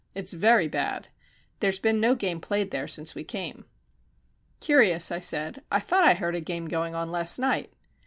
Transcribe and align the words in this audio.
It's 0.15 0.33
very 0.33 0.67
bad. 0.67 1.09
There's 1.59 1.77
been 1.77 1.99
no 1.99 2.15
game 2.15 2.41
played 2.41 2.71
there 2.71 2.87
since 2.87 3.13
we 3.13 3.23
came." 3.23 3.65
"Curious," 4.59 5.11
I 5.11 5.19
said. 5.19 5.61
"I 5.71 5.79
thought 5.79 6.05
I 6.05 6.15
heard 6.15 6.33
a 6.33 6.41
game 6.41 6.65
going 6.67 6.95
on 6.95 7.11
last 7.11 7.37
night." 7.37 7.71